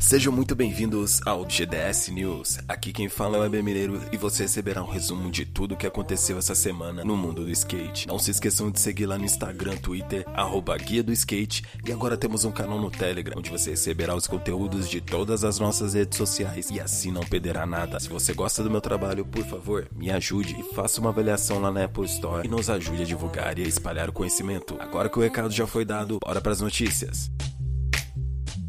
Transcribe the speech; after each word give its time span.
Sejam 0.00 0.32
muito 0.32 0.56
bem-vindos 0.56 1.20
ao 1.26 1.44
GDS 1.44 2.08
News. 2.08 2.58
Aqui 2.66 2.90
quem 2.90 3.08
fala 3.08 3.36
é 3.36 3.40
o 3.40 3.42
Web 3.42 3.62
Mineiro 3.62 4.00
e 4.10 4.16
você 4.16 4.44
receberá 4.44 4.82
um 4.82 4.90
resumo 4.90 5.30
de 5.30 5.44
tudo 5.44 5.74
o 5.74 5.76
que 5.76 5.86
aconteceu 5.86 6.38
essa 6.38 6.54
semana 6.54 7.04
no 7.04 7.16
mundo 7.16 7.44
do 7.44 7.50
skate. 7.50 8.08
Não 8.08 8.18
se 8.18 8.30
esqueçam 8.30 8.70
de 8.70 8.80
seguir 8.80 9.06
lá 9.06 9.18
no 9.18 9.26
Instagram, 9.26 9.76
Twitter, 9.76 10.24
arroba 10.34 10.76
Guia 10.78 11.02
do 11.02 11.12
Skate 11.12 11.62
e 11.86 11.92
agora 11.92 12.16
temos 12.16 12.44
um 12.44 12.50
canal 12.50 12.80
no 12.80 12.90
Telegram 12.90 13.38
onde 13.38 13.50
você 13.50 13.70
receberá 13.70 14.16
os 14.16 14.26
conteúdos 14.26 14.88
de 14.88 15.00
todas 15.00 15.44
as 15.44 15.60
nossas 15.60 15.92
redes 15.94 16.16
sociais 16.16 16.70
e 16.70 16.80
assim 16.80 17.12
não 17.12 17.22
perderá 17.22 17.64
nada. 17.64 18.00
Se 18.00 18.08
você 18.08 18.32
gosta 18.32 18.64
do 18.64 18.70
meu 18.70 18.80
trabalho, 18.80 19.24
por 19.24 19.44
favor, 19.44 19.86
me 19.94 20.10
ajude 20.10 20.56
e 20.58 20.74
faça 20.74 21.00
uma 21.00 21.10
avaliação 21.10 21.60
lá 21.60 21.70
na 21.70 21.84
Apple 21.84 22.06
Store 22.06 22.48
e 22.48 22.50
nos 22.50 22.70
ajude 22.70 23.02
a 23.02 23.06
divulgar 23.06 23.58
e 23.58 23.64
a 23.64 23.68
espalhar 23.68 24.08
o 24.08 24.14
conhecimento. 24.14 24.76
Agora 24.80 25.10
que 25.10 25.18
o 25.18 25.22
recado 25.22 25.52
já 25.52 25.66
foi 25.66 25.84
dado, 25.84 26.18
bora 26.24 26.40
para 26.40 26.52
as 26.52 26.60
notícias. 26.60 27.30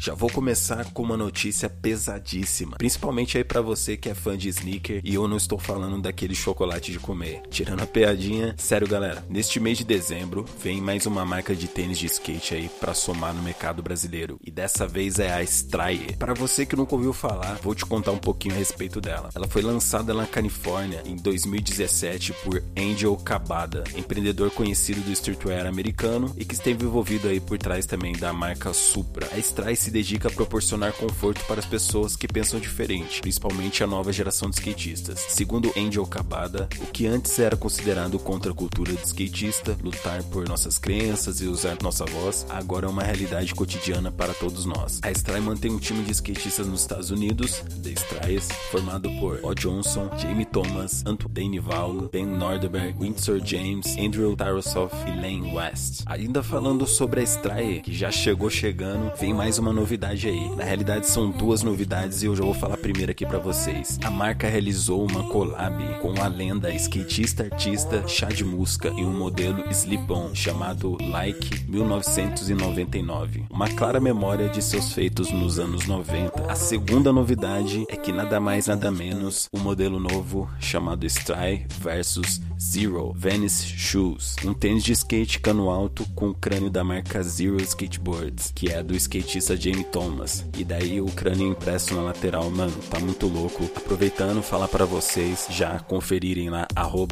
Já 0.00 0.14
vou 0.14 0.30
começar 0.30 0.92
com 0.92 1.02
uma 1.02 1.16
notícia 1.16 1.68
pesadíssima, 1.68 2.76
principalmente 2.76 3.36
aí 3.36 3.42
para 3.42 3.60
você 3.60 3.96
que 3.96 4.08
é 4.08 4.14
fã 4.14 4.38
de 4.38 4.48
sneaker 4.48 5.00
e 5.02 5.12
eu 5.12 5.26
não 5.26 5.36
estou 5.36 5.58
falando 5.58 6.00
daquele 6.00 6.36
chocolate 6.36 6.92
de 6.92 7.00
comer. 7.00 7.42
Tirando 7.50 7.82
a 7.82 7.86
piadinha, 7.86 8.54
sério 8.56 8.86
galera, 8.86 9.26
neste 9.28 9.58
mês 9.58 9.76
de 9.76 9.82
dezembro 9.82 10.44
vem 10.62 10.80
mais 10.80 11.04
uma 11.04 11.24
marca 11.24 11.52
de 11.52 11.66
tênis 11.66 11.98
de 11.98 12.06
skate 12.06 12.54
aí 12.54 12.70
para 12.78 12.94
somar 12.94 13.34
no 13.34 13.42
mercado 13.42 13.82
brasileiro 13.82 14.38
e 14.40 14.52
dessa 14.52 14.86
vez 14.86 15.18
é 15.18 15.34
a 15.34 15.42
Strayer. 15.42 16.16
Para 16.16 16.32
você 16.32 16.64
que 16.64 16.76
nunca 16.76 16.94
ouviu 16.94 17.12
falar, 17.12 17.58
vou 17.60 17.74
te 17.74 17.84
contar 17.84 18.12
um 18.12 18.18
pouquinho 18.18 18.54
a 18.54 18.58
respeito 18.58 19.00
dela. 19.00 19.30
Ela 19.34 19.48
foi 19.48 19.62
lançada 19.62 20.14
na 20.14 20.28
Califórnia 20.28 21.02
em 21.04 21.16
2017 21.16 22.34
por 22.44 22.62
Angel 22.76 23.16
Cabada, 23.16 23.82
empreendedor 23.96 24.52
conhecido 24.52 25.00
do 25.00 25.10
streetwear 25.10 25.66
americano 25.66 26.32
e 26.38 26.44
que 26.44 26.54
esteve 26.54 26.84
envolvido 26.84 27.26
aí 27.26 27.40
por 27.40 27.58
trás 27.58 27.84
também 27.84 28.12
da 28.12 28.32
marca 28.32 28.72
Supra. 28.72 29.28
A 29.32 29.38
Strayer 29.38 29.87
se 29.88 29.92
dedica 29.92 30.28
a 30.28 30.30
proporcionar 30.30 30.92
conforto 30.92 31.42
para 31.46 31.60
as 31.60 31.66
pessoas 31.66 32.14
que 32.14 32.28
pensam 32.28 32.60
diferente, 32.60 33.22
principalmente 33.22 33.82
a 33.82 33.86
nova 33.86 34.12
geração 34.12 34.50
de 34.50 34.56
skatistas. 34.56 35.18
Segundo 35.30 35.72
Angel 35.74 36.06
Cabada, 36.06 36.68
o 36.82 36.86
que 36.86 37.06
antes 37.06 37.38
era 37.38 37.56
considerado 37.56 38.18
contra 38.18 38.52
a 38.52 38.54
cultura 38.54 38.92
de 38.92 39.02
skatista, 39.02 39.78
lutar 39.82 40.22
por 40.24 40.46
nossas 40.46 40.78
crenças 40.78 41.40
e 41.40 41.46
usar 41.46 41.78
nossa 41.82 42.04
voz, 42.04 42.46
agora 42.50 42.86
é 42.86 42.90
uma 42.90 43.02
realidade 43.02 43.54
cotidiana 43.54 44.12
para 44.12 44.34
todos 44.34 44.66
nós. 44.66 45.00
A 45.02 45.10
Stray 45.10 45.40
mantém 45.40 45.70
um 45.70 45.78
time 45.78 46.04
de 46.04 46.12
skatistas 46.12 46.66
nos 46.66 46.82
Estados 46.82 47.10
Unidos, 47.10 47.62
The 47.82 47.90
Strays, 47.90 48.48
formado 48.70 49.10
por 49.18 49.40
O. 49.42 49.54
Johnson, 49.54 50.10
Jamie 50.18 50.44
Thomas, 50.44 51.02
Antoine 51.06 51.60
Val, 51.60 52.10
Ben 52.12 52.26
Nordberg, 52.26 52.98
Windsor 53.00 53.40
James, 53.42 53.96
Andrew 53.98 54.36
Tarosoff 54.36 54.94
e 55.06 55.16
Lane 55.16 55.50
West. 55.54 56.02
Ainda 56.04 56.42
falando 56.42 56.86
sobre 56.86 57.20
a 57.20 57.24
Stray, 57.24 57.80
que 57.80 57.94
já 57.94 58.10
chegou 58.10 58.50
chegando, 58.50 59.10
vem 59.18 59.32
mais 59.32 59.58
uma 59.58 59.77
novidade 59.78 60.28
aí. 60.28 60.50
Na 60.56 60.64
realidade 60.64 61.06
são 61.06 61.30
duas 61.30 61.62
novidades 61.62 62.22
e 62.22 62.26
eu 62.26 62.34
já 62.34 62.42
vou 62.42 62.54
falar 62.54 62.76
primeiro 62.76 63.12
aqui 63.12 63.24
para 63.24 63.38
vocês. 63.38 63.98
A 64.02 64.10
marca 64.10 64.48
realizou 64.48 65.06
uma 65.06 65.22
collab 65.28 66.00
com 66.00 66.20
a 66.20 66.26
lenda 66.26 66.74
skatista 66.74 67.44
artista 67.44 68.06
Chad 68.08 68.40
Muska 68.42 68.88
em 68.88 69.04
um 69.04 69.16
modelo 69.16 69.64
slip-on 69.70 70.34
chamado 70.34 70.96
Like 71.00 71.64
1999. 71.68 73.44
Uma 73.50 73.68
clara 73.68 74.00
memória 74.00 74.48
de 74.48 74.62
seus 74.62 74.92
feitos 74.92 75.30
nos 75.30 75.58
anos 75.58 75.86
90. 75.86 76.50
A 76.50 76.54
segunda 76.56 77.12
novidade 77.12 77.84
é 77.88 77.96
que 77.96 78.10
nada 78.10 78.40
mais 78.40 78.66
nada 78.66 78.90
menos 78.90 79.48
o 79.52 79.58
um 79.58 79.60
modelo 79.60 80.00
novo 80.00 80.50
chamado 80.58 81.06
Stry 81.06 81.66
versus 81.80 82.40
Zero 82.60 83.12
Venice 83.14 83.66
Shoes, 83.66 84.34
um 84.44 84.52
tênis 84.52 84.82
de 84.82 84.92
skate 84.92 85.38
cano 85.38 85.70
alto 85.70 86.04
com 86.14 86.30
o 86.30 86.34
crânio 86.34 86.68
da 86.68 86.82
marca 86.82 87.22
Zero 87.22 87.62
Skateboards, 87.62 88.52
que 88.52 88.68
é 88.68 88.82
do 88.82 88.96
skatista 88.96 89.56
Jamie 89.68 89.84
Thomas. 89.84 90.44
E 90.56 90.64
daí 90.64 91.00
o 91.00 91.06
crânio 91.06 91.48
impresso 91.48 91.94
na 91.94 92.02
lateral, 92.02 92.50
mano, 92.50 92.72
tá 92.90 92.98
muito 92.98 93.26
louco. 93.26 93.64
Aproveitando, 93.76 94.42
falar 94.42 94.68
para 94.68 94.84
vocês 94.84 95.46
já 95.50 95.78
conferirem 95.80 96.48
lá 96.48 96.66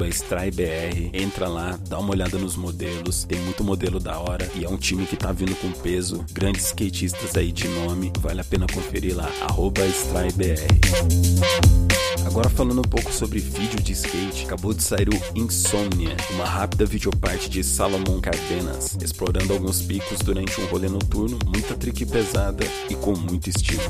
StryBR, 0.09 1.11
entra 1.13 1.49
lá, 1.49 1.79
dá 1.89 1.99
uma 1.99 2.13
olhada 2.13 2.39
nos 2.39 2.57
modelos, 2.57 3.25
tem 3.25 3.39
muito 3.41 3.63
modelo 3.63 4.01
da 4.01 4.19
hora 4.19 4.49
e 4.55 4.65
é 4.65 4.69
um 4.69 4.77
time 4.77 5.07
que 5.07 5.17
tá 5.17 5.33
vindo 5.33 5.55
com 5.57 5.71
peso, 5.73 6.25
grandes 6.33 6.67
skatistas 6.67 7.37
aí 7.37 7.53
de 7.53 7.69
nome, 7.69 8.13
vale 8.21 8.41
a 8.41 8.45
pena 8.45 8.67
conferir 8.73 9.17
lá 9.17 9.31
StryBR. 9.87 10.67
Agora 12.27 12.51
falando 12.51 12.81
um 12.81 12.83
pouco 12.83 13.13
sobre 13.13 13.39
vídeo 13.39 13.81
de 13.81 13.93
skate, 13.93 14.45
acabou 14.45 14.75
de 14.75 14.83
sair 14.83 15.09
o 15.09 15.39
Insomnia, 15.39 16.17
uma 16.35 16.45
rápida 16.45 16.85
videoparte 16.85 17.49
de 17.49 17.63
Salomon 17.63 18.21
Cardenas, 18.21 18.97
explorando 19.01 19.53
alguns 19.53 19.81
picos 19.81 20.19
durante 20.19 20.61
um 20.61 20.67
rolê 20.67 20.89
noturno, 20.89 21.39
muita 21.47 21.75
trick 21.75 22.05
pesada 22.05 22.46
e 22.89 22.95
com 22.95 23.17
muito 23.17 23.49
estilo. 23.51 23.83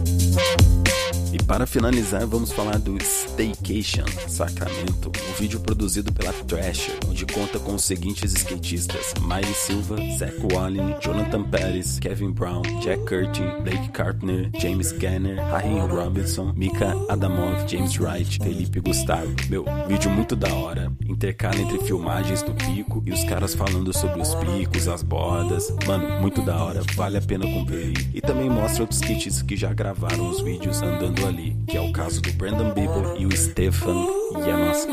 E 1.33 1.43
para 1.43 1.67
finalizar, 1.67 2.27
vamos 2.27 2.50
falar 2.50 2.78
do 2.78 2.97
Staycation 2.97 4.06
Sacramento, 4.27 5.11
um 5.28 5.34
vídeo 5.34 5.61
produzido 5.61 6.11
pela 6.12 6.33
Thrasher, 6.33 6.94
onde 7.06 7.27
conta 7.27 7.59
com 7.59 7.75
os 7.75 7.84
seguintes 7.84 8.33
skatistas: 8.33 9.12
Miley 9.21 9.55
Silva, 9.55 9.97
Zach 10.17 10.34
Wallen, 10.53 10.97
Jonathan 11.03 11.43
Pérez, 11.43 11.99
Kevin 11.99 12.31
Brown, 12.31 12.62
Jack 12.81 13.05
Curtin, 13.05 13.62
Blake 13.62 13.89
Carpenter, 13.91 14.50
James 14.59 14.93
Ganner, 14.93 15.37
Raheem 15.50 15.87
Robinson, 15.87 16.53
Mika 16.56 16.94
Adamov, 17.09 17.69
James 17.69 17.99
Wright, 17.99 18.38
Felipe 18.43 18.81
Gustavo. 18.81 19.34
Meu, 19.50 19.65
vídeo 19.88 20.11
muito 20.11 20.34
da 20.34 20.55
hora, 20.55 20.91
intercala 21.06 21.56
entre 21.61 21.78
filmagens 21.81 22.43
do 22.43 22.55
pico 22.55 23.03
e 23.05 23.12
os 23.12 23.25
caras 23.25 23.55
falando 23.55 23.93
sobre 23.93 24.23
os 24.23 24.34
picos, 24.37 24.88
as 24.88 25.03
bordas. 25.03 25.71
Mano, 25.87 26.21
muito 26.21 26.41
da 26.43 26.56
hora, 26.65 26.83
vale 26.94 27.19
a 27.19 27.21
pena 27.21 27.44
conferir. 27.47 28.09
E 28.15 28.21
também 28.21 28.45
também 28.46 28.50
mostra 28.50 28.82
outros 28.82 29.00
kits 29.00 29.42
que 29.42 29.56
já 29.56 29.72
gravaram 29.72 30.30
os 30.30 30.40
vídeos 30.40 30.80
andando 30.82 31.26
ali, 31.26 31.56
que 31.66 31.76
é 31.76 31.80
o 31.80 31.92
caso 31.92 32.20
do 32.20 32.32
Brandon 32.32 32.72
Bieber 32.72 33.16
e 33.18 33.26
o 33.26 33.36
Stefan 33.36 34.06
Yamask. 34.46 34.88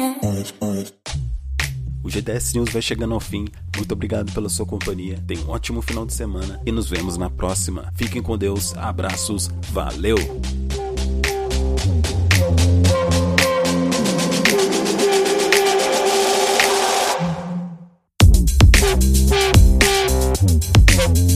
O 2.03 2.09
GDS 2.09 2.53
News 2.53 2.69
vai 2.69 2.81
chegando 2.81 3.13
ao 3.13 3.19
fim. 3.19 3.47
Muito 3.77 3.91
obrigado 3.91 4.31
pela 4.33 4.49
sua 4.49 4.65
companhia. 4.65 5.23
Tenha 5.25 5.41
um 5.45 5.49
ótimo 5.49 5.81
final 5.81 6.05
de 6.05 6.13
semana 6.13 6.59
e 6.65 6.71
nos 6.71 6.89
vemos 6.89 7.15
na 7.15 7.29
próxima. 7.29 7.91
Fiquem 7.95 8.21
com 8.21 8.37
Deus. 8.37 8.75
Abraços. 8.75 9.49
Valeu. 9.71 10.17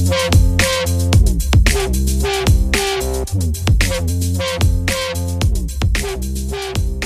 Thank 0.09 0.76
Thank 1.69 1.97
you. 6.51 6.96